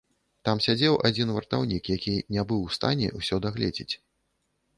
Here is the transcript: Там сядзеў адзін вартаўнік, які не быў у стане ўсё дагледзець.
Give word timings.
Там 0.47 0.61
сядзеў 0.65 0.95
адзін 1.09 1.33
вартаўнік, 1.35 1.83
які 1.99 2.15
не 2.37 2.43
быў 2.53 2.65
у 2.69 2.73
стане 2.77 3.07
ўсё 3.21 3.35
дагледзець. 3.45 3.91